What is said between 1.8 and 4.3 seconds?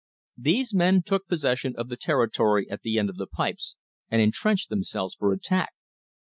the territory at the end of the pipes and